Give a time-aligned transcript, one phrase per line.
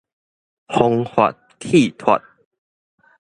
[0.69, 2.19] 癀發氣脫